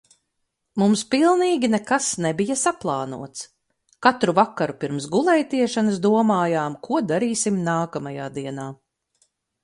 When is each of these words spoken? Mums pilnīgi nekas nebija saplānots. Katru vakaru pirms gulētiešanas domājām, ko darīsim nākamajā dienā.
Mums 0.81 1.01
pilnīgi 1.09 1.67
nekas 1.73 2.05
nebija 2.25 2.55
saplānots. 2.61 3.43
Katru 4.05 4.33
vakaru 4.39 4.75
pirms 4.83 5.07
gulētiešanas 5.17 5.99
domājām, 6.05 6.79
ko 6.89 7.03
darīsim 7.11 7.61
nākamajā 7.69 8.31
dienā. 8.39 8.67